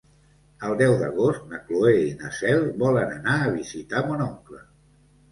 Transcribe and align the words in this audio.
El 0.67 0.71
deu 0.77 0.93
d'agost 1.01 1.43
na 1.51 1.59
Cloè 1.67 1.91
i 2.05 2.15
na 2.21 2.31
Cel 2.37 2.65
volen 2.85 3.13
anar 3.17 3.35
a 3.41 3.51
visitar 3.57 4.01
mon 4.07 4.25
oncle. 4.27 4.63